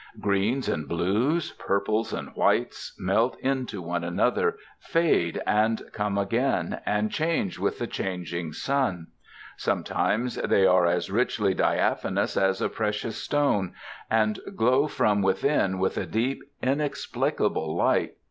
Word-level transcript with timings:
Greens 0.19 0.67
and 0.67 0.87
blues, 0.87 1.51
purples 1.59 2.11
and 2.11 2.29
whites, 2.33 2.95
melt 2.97 3.37
into 3.39 3.83
one 3.83 4.03
another, 4.03 4.57
fade, 4.79 5.39
and 5.45 5.83
come 5.93 6.17
again, 6.17 6.79
and 6.87 7.11
change 7.11 7.59
with 7.59 7.77
the 7.77 7.85
changing 7.85 8.51
sun. 8.51 9.09
Sometimes 9.57 10.37
they 10.37 10.65
are 10.65 10.87
as 10.87 11.11
richly 11.11 11.53
diaphanous 11.53 12.35
as 12.35 12.63
a 12.63 12.67
precious 12.67 13.17
stone, 13.17 13.75
and 14.09 14.39
glow 14.55 14.87
from 14.87 15.21
within 15.21 15.77
with 15.77 15.99
a 15.99 16.07
deep, 16.07 16.41
inexplicable 16.63 17.75
light. 17.75 18.15